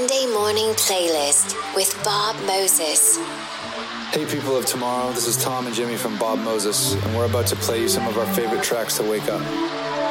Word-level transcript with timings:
Monday 0.00 0.26
morning 0.32 0.68
playlist 0.76 1.54
with 1.76 1.94
Bob 2.02 2.34
Moses. 2.46 3.18
Hey, 4.12 4.24
people 4.24 4.56
of 4.56 4.64
tomorrow, 4.64 5.12
this 5.12 5.26
is 5.26 5.36
Tom 5.36 5.66
and 5.66 5.76
Jimmy 5.76 5.98
from 5.98 6.16
Bob 6.16 6.38
Moses, 6.38 6.94
and 6.94 7.14
we're 7.14 7.26
about 7.26 7.46
to 7.48 7.56
play 7.56 7.82
you 7.82 7.88
some 7.88 8.08
of 8.08 8.16
our 8.16 8.24
favorite 8.32 8.62
tracks 8.62 8.96
to 8.96 9.02
wake 9.02 9.28
up. 9.28 9.42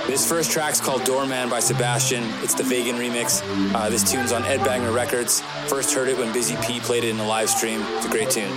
This 0.05 0.29
first 0.29 0.51
track's 0.51 0.79
called 0.79 1.05
Doorman 1.05 1.49
by 1.49 1.59
Sebastian. 1.59 2.23
It's 2.43 2.53
the 2.53 2.61
Vegan 2.61 2.97
remix. 2.97 3.41
Uh, 3.73 3.89
this 3.89 4.03
tune's 4.09 4.31
on 4.31 4.43
Ed 4.43 4.63
Banger 4.63 4.91
Records. 4.91 5.41
First 5.65 5.91
heard 5.95 6.07
it 6.07 6.19
when 6.19 6.31
Busy 6.33 6.55
P 6.57 6.79
played 6.79 7.03
it 7.03 7.09
in 7.09 7.17
the 7.17 7.23
live 7.23 7.49
stream. 7.49 7.81
It's 7.81 8.05
a 8.05 8.09
great 8.09 8.29
tune. 8.29 8.51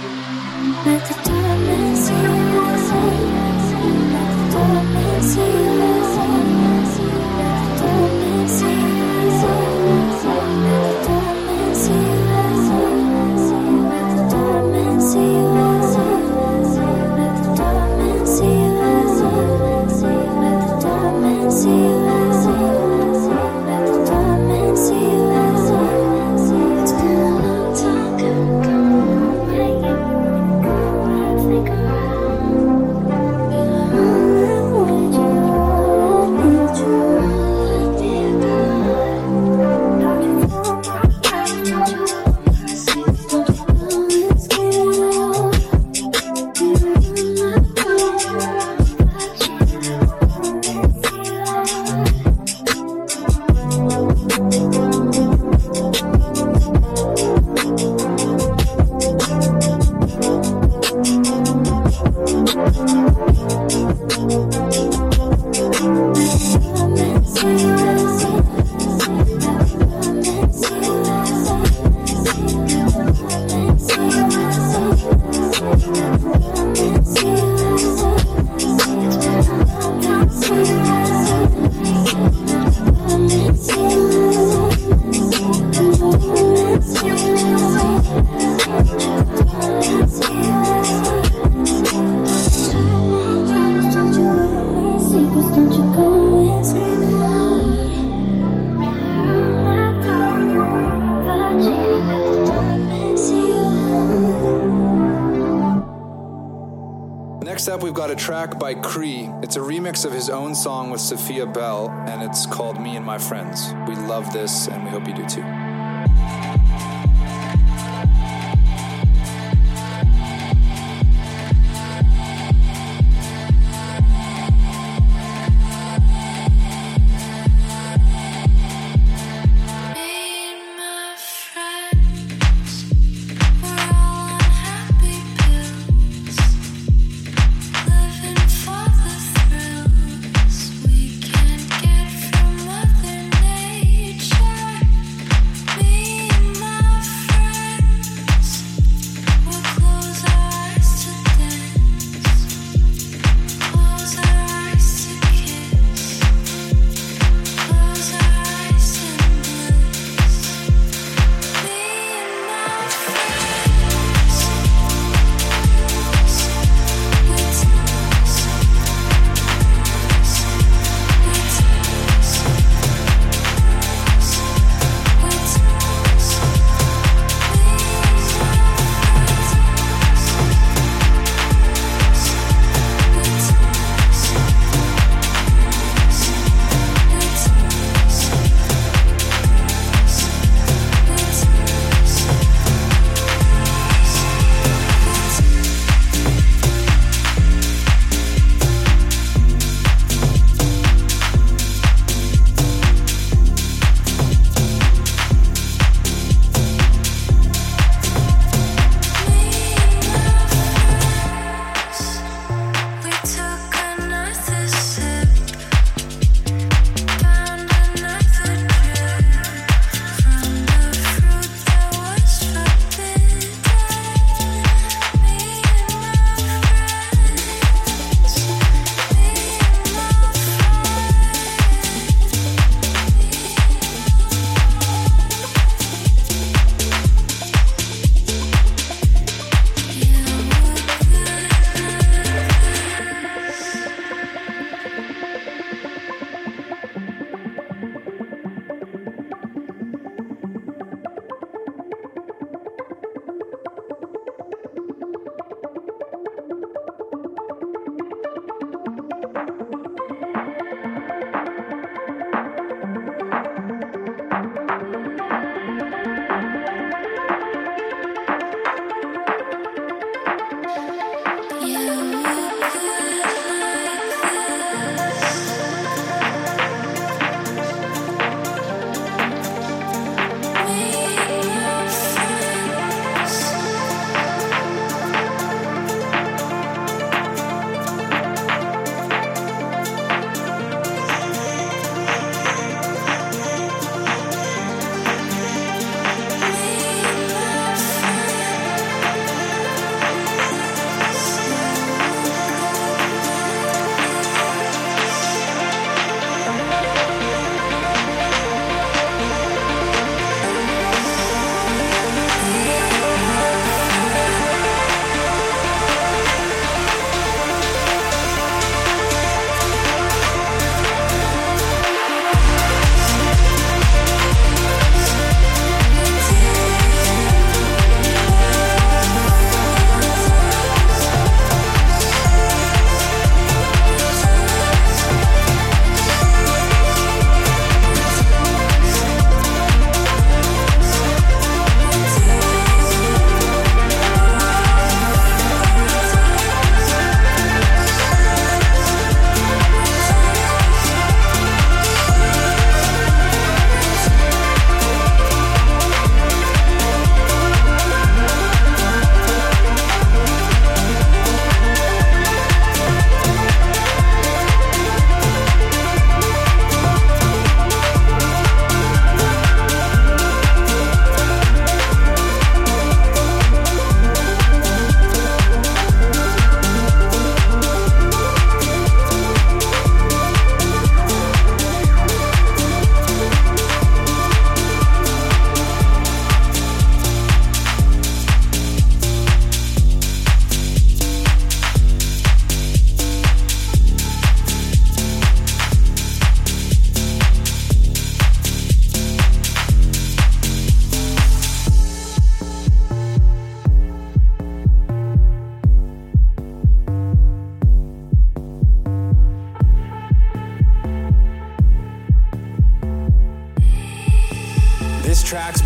Track 108.23 108.57
by 108.57 108.73
Cree. 108.73 109.29
It's 109.43 109.57
a 109.57 109.59
remix 109.59 110.05
of 110.05 110.13
his 110.13 110.31
own 110.31 110.55
song 110.55 110.91
with 110.91 111.01
Sophia 111.01 111.45
Bell, 111.45 111.91
and 112.07 112.23
it's 112.23 112.47
called 112.47 112.81
Me 112.81 112.95
and 112.95 113.05
My 113.05 113.19
Friends. 113.19 113.75
We 113.89 113.97
love 113.97 114.33
this, 114.33 114.69
and 114.69 114.85
we 114.85 114.91
hope 114.91 115.09
you 115.09 115.15
do 115.15 115.29
too. 115.29 115.52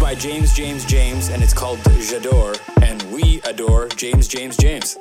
By 0.07 0.15
James 0.15 0.53
James 0.53 0.85
James, 0.85 1.31
and 1.31 1.43
it's 1.43 1.53
called 1.53 1.81
J'adore, 1.81 2.57
and 2.81 3.03
we 3.13 3.41
adore 3.41 3.89
James 3.89 4.29
James 4.29 4.57
James. 4.57 4.97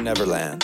Neverland. 0.00 0.61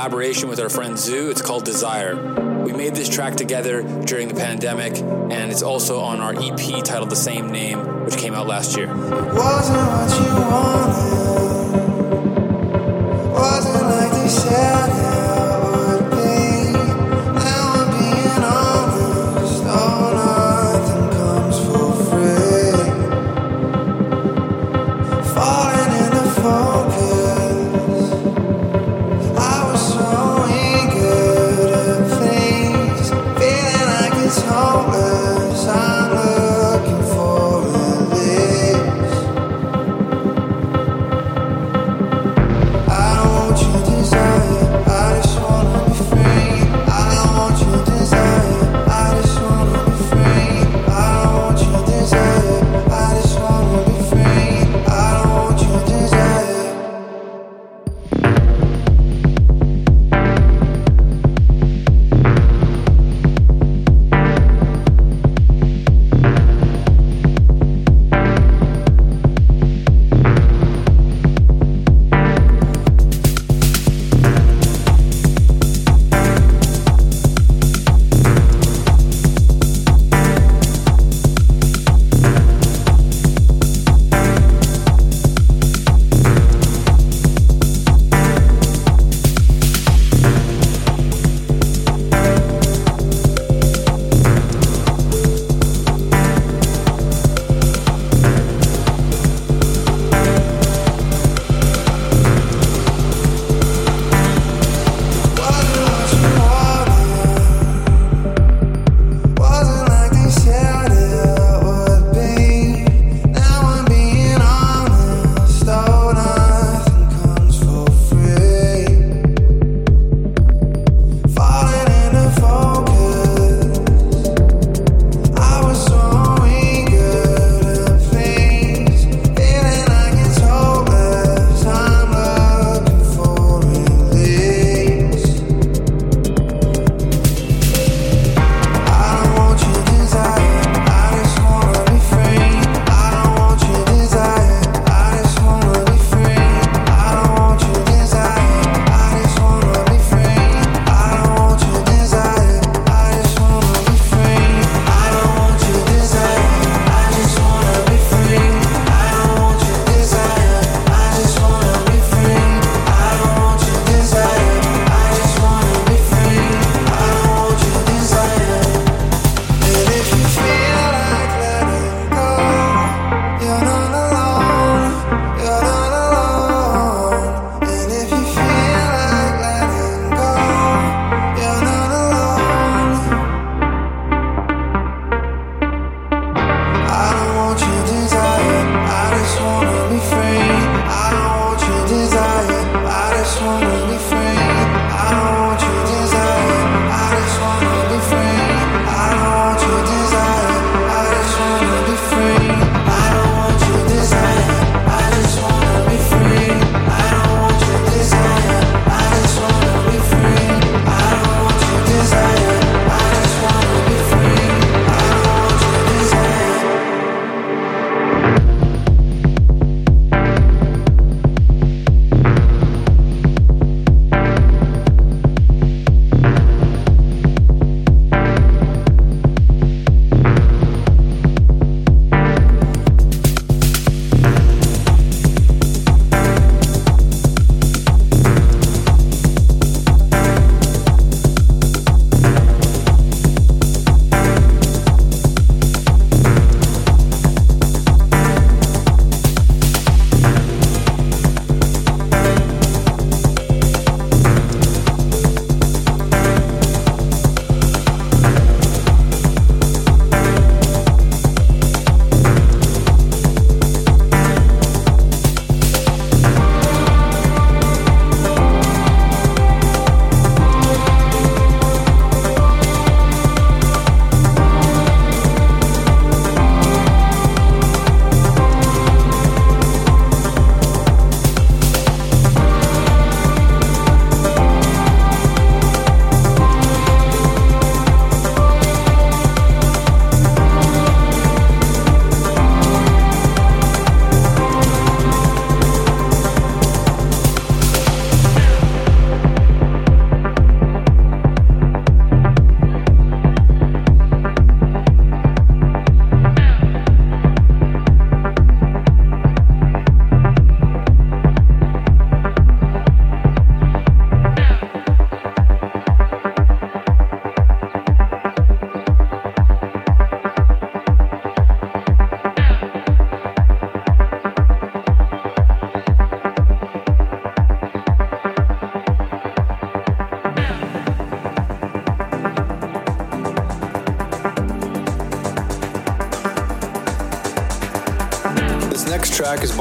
Collaboration 0.00 0.48
with 0.48 0.58
our 0.60 0.70
friend 0.70 0.94
ZHU. 0.94 1.30
It's 1.30 1.42
called 1.42 1.66
Desire. 1.66 2.16
We 2.64 2.72
made 2.72 2.94
this 2.94 3.06
track 3.06 3.36
together 3.36 3.82
during 4.06 4.28
the 4.28 4.34
pandemic, 4.34 4.96
and 4.96 5.52
it's 5.52 5.62
also 5.62 6.00
on 6.00 6.20
our 6.20 6.32
EP 6.32 6.82
titled 6.82 7.10
the 7.10 7.16
same 7.16 7.52
name, 7.52 8.06
which 8.06 8.16
came 8.16 8.32
out 8.32 8.46
last 8.46 8.78
year. 8.78 8.86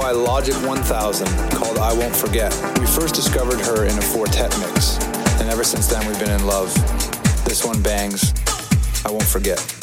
By 0.10 0.16
Logic 0.16 0.56
1000 0.66 1.28
called 1.52 1.78
I 1.78 1.94
Won't 1.94 2.16
Forget. 2.16 2.52
We 2.80 2.88
first 2.88 3.14
discovered 3.14 3.60
her 3.60 3.86
in 3.86 3.96
a 3.96 4.02
Four 4.02 4.26
Tet 4.26 4.50
mix, 4.60 4.98
and 5.40 5.48
ever 5.52 5.64
since 5.64 5.86
then 5.86 6.04
we've 6.08 6.18
been 6.18 6.32
in 6.32 6.48
love. 6.48 6.74
This 7.46 7.64
one 7.64 7.80
bangs. 7.84 8.34
I 9.06 9.12
won't 9.12 9.22
forget. 9.22 9.79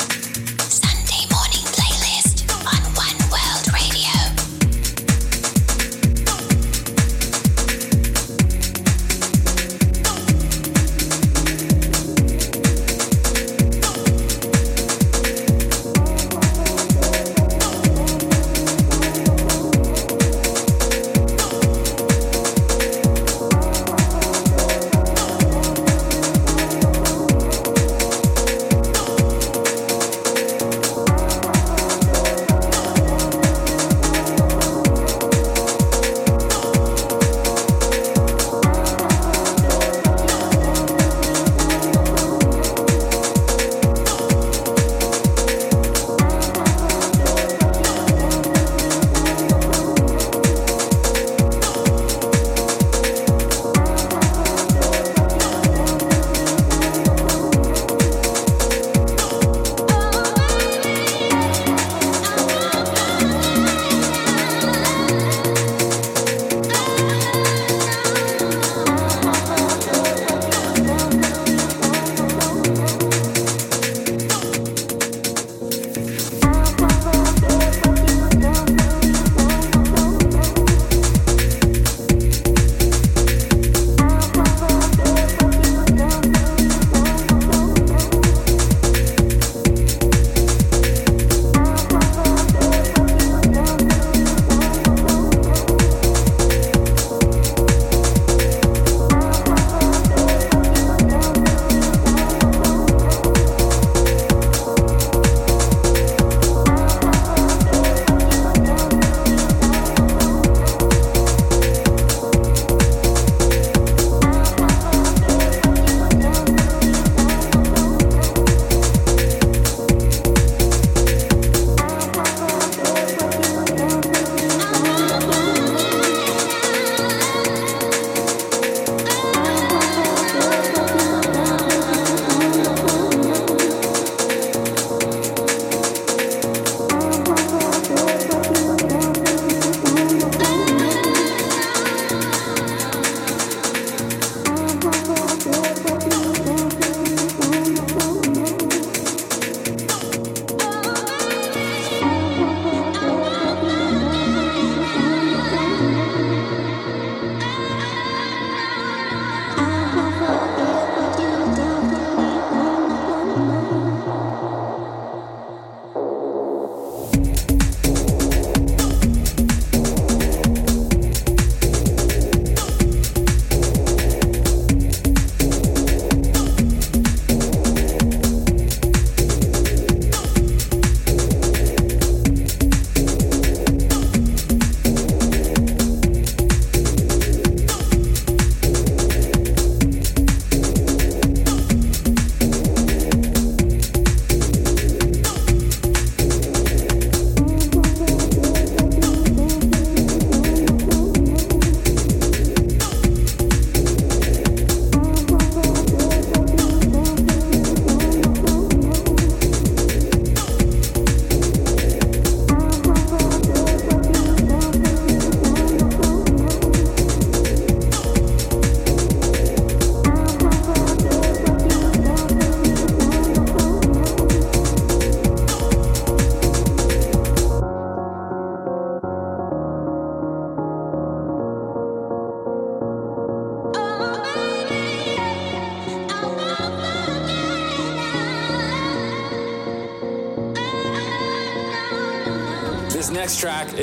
Is 242.96 243.10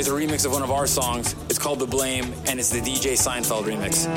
a 0.08 0.10
remix 0.10 0.44
of 0.44 0.50
one 0.50 0.64
of 0.64 0.72
our 0.72 0.88
songs. 0.88 1.36
It's 1.48 1.58
called 1.58 1.78
The 1.78 1.86
Blame, 1.86 2.34
and 2.46 2.58
it's 2.58 2.70
the 2.70 2.80
DJ 2.80 3.12
Seinfeld 3.12 3.62
remix. 3.62 4.08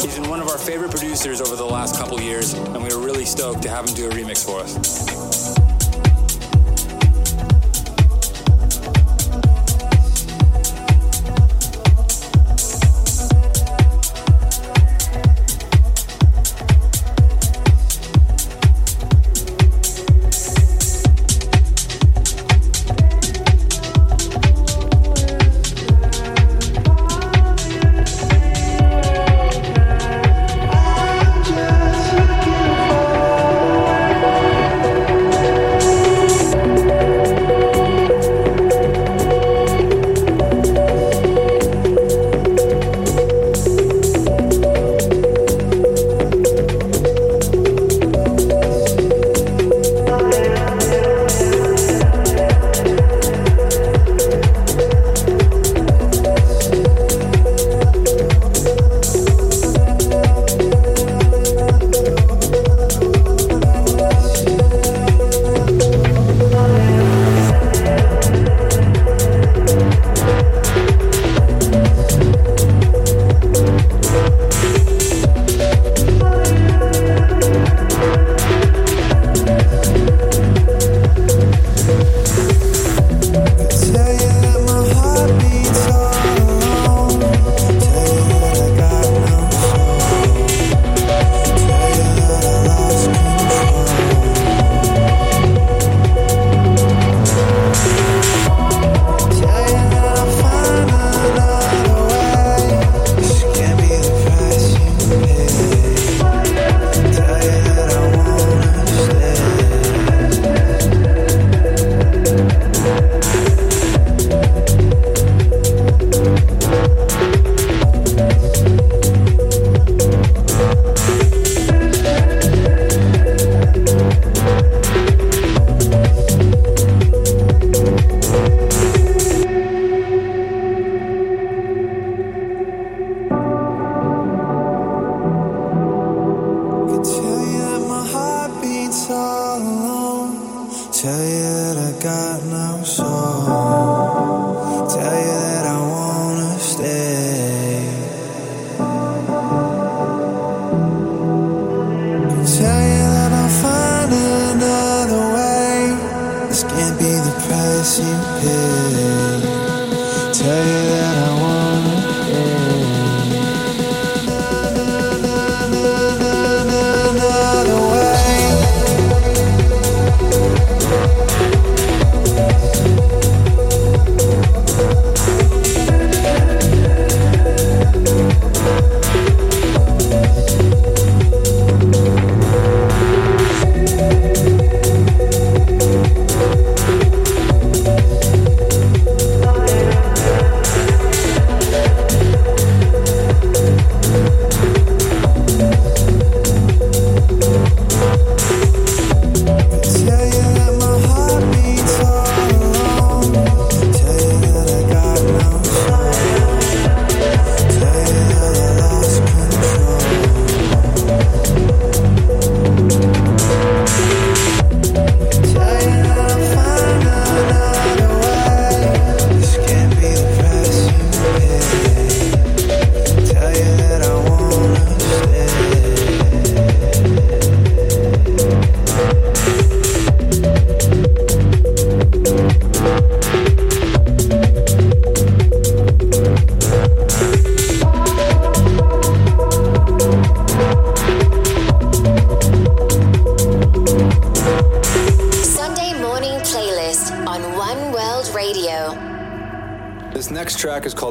He's 0.00 0.16
been 0.16 0.30
one 0.30 0.40
of 0.40 0.48
our 0.48 0.58
favorite 0.58 0.92
producers 0.92 1.40
over 1.40 1.56
the 1.56 1.64
last 1.64 1.96
couple 1.96 2.20
years, 2.20 2.54
and 2.54 2.80
we 2.80 2.94
were 2.94 3.04
really 3.04 3.24
stoked 3.24 3.62
to 3.62 3.68
have 3.68 3.88
him 3.88 3.94
do 3.96 4.06
a 4.06 4.10
remix 4.10 4.44
for 4.44 4.60
us. 4.60 5.17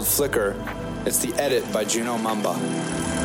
Flickr. 0.07 0.55
It's 1.05 1.19
the 1.19 1.33
edit 1.35 1.71
by 1.73 1.83
Juno 1.83 2.17
Mamba. 2.17 3.16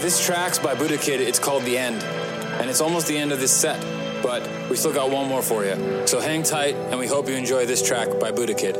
This 0.00 0.24
track's 0.24 0.60
by 0.60 0.76
Buddha 0.76 0.96
Kid. 0.96 1.20
It's 1.20 1.40
called 1.40 1.64
The 1.64 1.76
End. 1.76 2.00
And 2.60 2.70
it's 2.70 2.80
almost 2.80 3.08
the 3.08 3.18
end 3.18 3.32
of 3.32 3.40
this 3.40 3.52
set, 3.52 3.80
but 4.22 4.48
we 4.70 4.76
still 4.76 4.92
got 4.92 5.10
one 5.10 5.26
more 5.28 5.42
for 5.42 5.64
you. 5.64 6.06
So 6.06 6.20
hang 6.20 6.44
tight, 6.44 6.76
and 6.76 7.00
we 7.00 7.08
hope 7.08 7.28
you 7.28 7.34
enjoy 7.34 7.66
this 7.66 7.82
track 7.82 8.08
by 8.20 8.30
Buddha 8.30 8.54
Kid. 8.54 8.76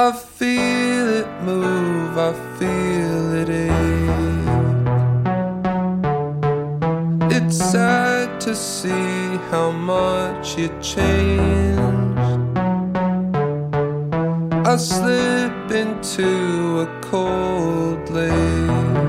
I 0.00 0.12
feel 0.12 1.08
it 1.08 1.26
move, 1.42 2.16
I 2.16 2.32
feel 2.56 3.34
it 3.34 3.48
ache. 3.50 3.72
It's 7.32 7.56
sad 7.56 8.40
to 8.42 8.54
see 8.54 9.38
how 9.50 9.72
much 9.72 10.56
you 10.56 10.68
changed. 10.80 12.56
I 14.64 14.76
slip 14.76 15.72
into 15.72 16.82
a 16.82 17.00
cold 17.02 18.08
lake. 18.10 19.07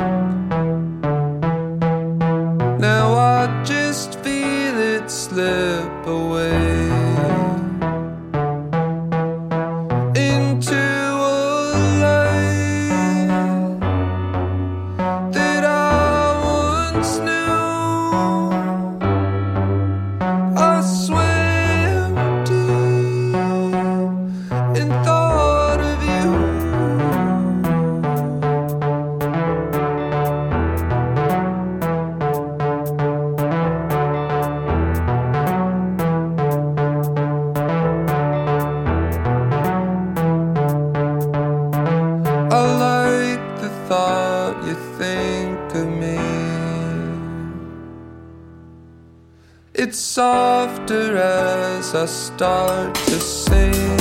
It's 49.82 49.97
softer 49.97 51.15
as 51.15 51.95
I 51.95 52.05
start 52.05 52.93
to 52.95 53.17
sing. 53.21 53.95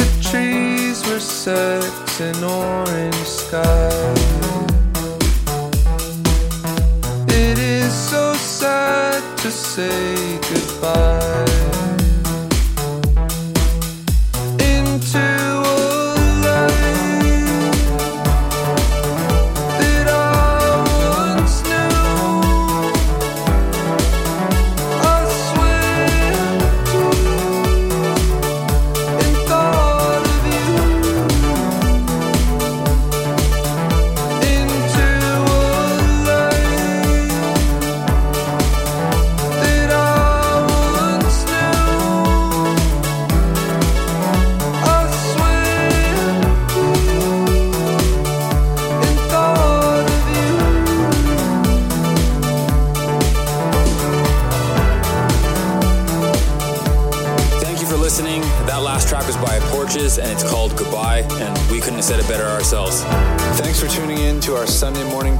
The 0.00 0.08
trees 0.20 1.00
were 1.08 1.20
set 1.20 2.20
in 2.20 2.42
orange 2.42 3.14
sky. 3.14 4.14
It 7.28 7.56
is 7.56 7.94
so 7.94 8.34
sad 8.34 9.22
to 9.38 9.50
say 9.52 10.16
goodbye 10.50 11.45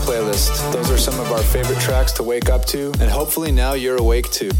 playlist. 0.06 0.72
Those 0.72 0.88
are 0.88 0.96
some 0.96 1.18
of 1.18 1.32
our 1.32 1.42
favorite 1.42 1.80
tracks 1.80 2.12
to 2.12 2.22
wake 2.22 2.48
up 2.48 2.64
to, 2.66 2.92
and 3.00 3.10
hopefully 3.10 3.50
now 3.50 3.72
you're 3.72 3.96
awake 3.96 4.30
too. 4.30 4.52